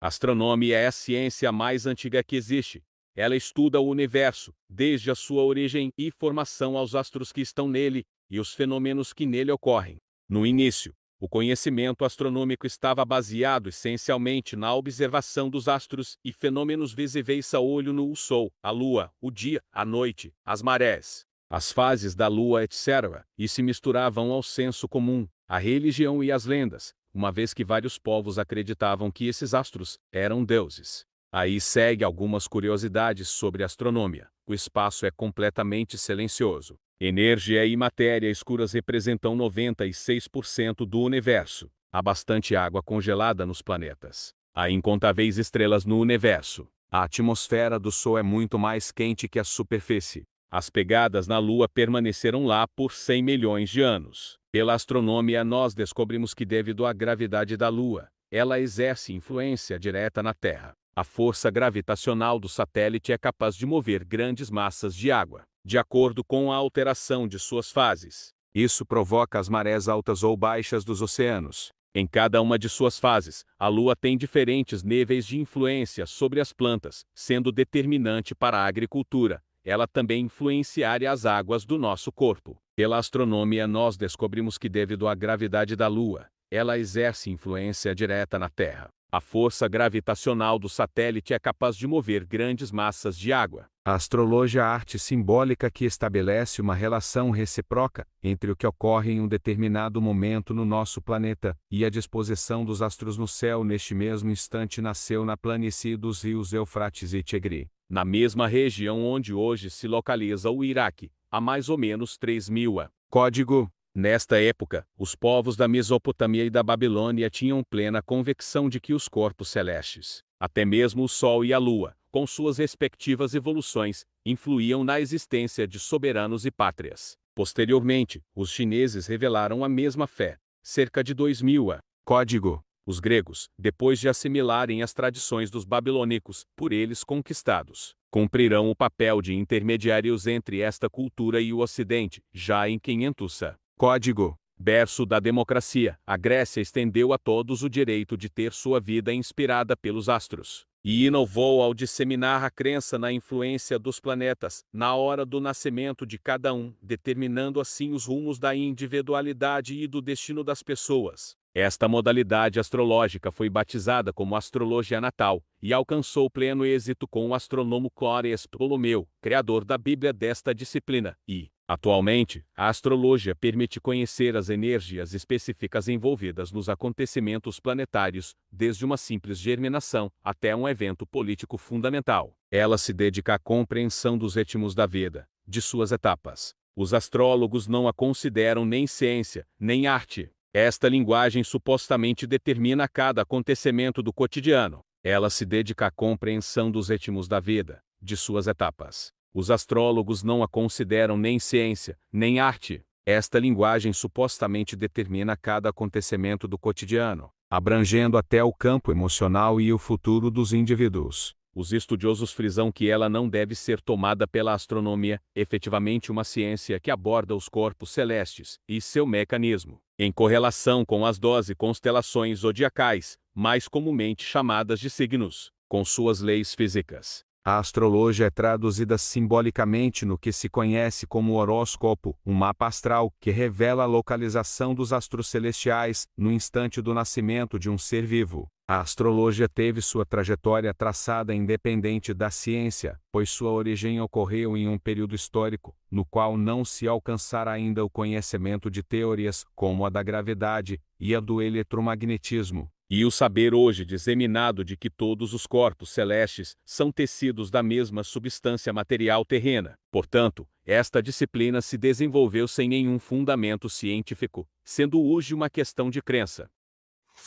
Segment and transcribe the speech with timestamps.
[0.00, 2.84] Astronomia é a ciência mais antiga que existe.
[3.14, 8.04] Ela estuda o universo, desde a sua origem e formação aos astros que estão nele
[8.28, 9.96] e os fenômenos que nele ocorrem.
[10.28, 17.54] No início, o conhecimento astronômico estava baseado essencialmente na observação dos astros e fenômenos visíveis
[17.54, 22.14] a olho nu, o Sol, a Lua, o dia, a noite, as marés, as fases
[22.14, 27.32] da Lua, etc., e se misturavam ao senso comum, à religião e às lendas, uma
[27.32, 31.06] vez que vários povos acreditavam que esses astros eram deuses.
[31.32, 34.28] Aí segue algumas curiosidades sobre astronomia.
[34.46, 36.76] O espaço é completamente silencioso.
[37.00, 41.70] Energia e matéria escuras representam 96% do universo.
[41.90, 44.34] Há bastante água congelada nos planetas.
[44.54, 46.68] Há incontáveis estrelas no universo.
[46.90, 50.24] A atmosfera do Sol é muito mais quente que a superfície.
[50.50, 54.38] As pegadas na Lua permaneceram lá por 100 milhões de anos.
[54.56, 60.32] Pela astronomia, nós descobrimos que, devido à gravidade da Lua, ela exerce influência direta na
[60.32, 60.72] Terra.
[60.96, 66.24] A força gravitacional do satélite é capaz de mover grandes massas de água de acordo
[66.24, 68.30] com a alteração de suas fases.
[68.54, 71.68] Isso provoca as marés altas ou baixas dos oceanos.
[71.94, 76.54] Em cada uma de suas fases, a Lua tem diferentes níveis de influência sobre as
[76.54, 79.42] plantas, sendo determinante para a agricultura.
[79.66, 82.56] Ela também influenciaria as águas do nosso corpo.
[82.76, 88.48] Pela astronomia, nós descobrimos que, devido à gravidade da Lua, ela exerce influência direta na
[88.48, 88.88] Terra.
[89.10, 93.66] A força gravitacional do satélite é capaz de mover grandes massas de água.
[93.84, 99.12] A astrologia é a arte simbólica que estabelece uma relação recíproca entre o que ocorre
[99.12, 103.94] em um determinado momento no nosso planeta e a disposição dos astros no céu neste
[103.94, 109.70] mesmo instante nasceu na planície dos rios Eufrates e Tigre, na mesma região onde hoje
[109.70, 112.90] se localiza o Iraque, há mais ou menos 3 mil a.
[113.10, 118.92] Código Nesta época, os povos da Mesopotâmia e da Babilônia tinham plena convicção de que
[118.92, 124.84] os corpos celestes, até mesmo o Sol e a Lua, com suas respectivas evoluções, influíam
[124.84, 127.16] na existência de soberanos e pátrias.
[127.34, 131.78] Posteriormente, os chineses revelaram a mesma fé, cerca de 2000 a.
[132.04, 132.65] Código.
[132.88, 139.20] Os gregos, depois de assimilarem as tradições dos babilônicos, por eles conquistados, cumprirão o papel
[139.20, 143.56] de intermediários entre esta cultura e o Ocidente, já em 500 a.
[143.76, 144.38] Código.
[144.56, 149.76] Berço da democracia, a Grécia estendeu a todos o direito de ter sua vida inspirada
[149.76, 155.40] pelos astros, e inovou ao disseminar a crença na influência dos planetas, na hora do
[155.40, 161.36] nascimento de cada um, determinando assim os rumos da individualidade e do destino das pessoas.
[161.58, 167.90] Esta modalidade astrológica foi batizada como astrologia natal e alcançou pleno êxito com o astrônomo
[167.90, 175.14] Clóris Ptolomeu, criador da Bíblia desta disciplina, e, Atualmente, a astrologia permite conhecer as energias
[175.14, 182.36] específicas envolvidas nos acontecimentos planetários, desde uma simples germinação até um evento político fundamental.
[182.50, 186.54] Ela se dedica à compreensão dos ritmos da vida, de suas etapas.
[186.76, 190.30] Os astrólogos não a consideram nem ciência, nem arte.
[190.58, 194.80] Esta linguagem supostamente determina cada acontecimento do cotidiano.
[195.04, 199.12] Ela se dedica à compreensão dos ritmos da vida, de suas etapas.
[199.34, 202.82] Os astrólogos não a consideram nem ciência, nem arte.
[203.04, 209.76] Esta linguagem supostamente determina cada acontecimento do cotidiano, abrangendo até o campo emocional e o
[209.76, 211.34] futuro dos indivíduos.
[211.58, 216.90] Os estudiosos frisam que ela não deve ser tomada pela astronomia, efetivamente uma ciência que
[216.90, 223.68] aborda os corpos celestes e seu mecanismo, em correlação com as doze constelações zodiacais, mais
[223.68, 227.24] comumente chamadas de signos, com suas leis físicas.
[227.42, 233.30] A astrologia é traduzida simbolicamente no que se conhece como horóscopo, um mapa astral que
[233.30, 238.46] revela a localização dos astros celestiais no instante do nascimento de um ser vivo.
[238.68, 244.76] A astrologia teve sua trajetória traçada independente da ciência, pois sua origem ocorreu em um
[244.76, 250.02] período histórico, no qual não se alcançara ainda o conhecimento de teorias como a da
[250.02, 255.90] gravidade e a do eletromagnetismo, e o saber hoje disseminado de que todos os corpos
[255.90, 259.78] celestes são tecidos da mesma substância material terrena.
[259.92, 266.50] Portanto, esta disciplina se desenvolveu sem nenhum fundamento científico, sendo hoje uma questão de crença.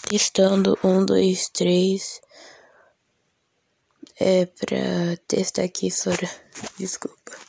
[0.07, 2.22] Testando um, dois, três.
[4.19, 6.30] É pra testar aqui, Sora.
[6.78, 7.40] Desculpa.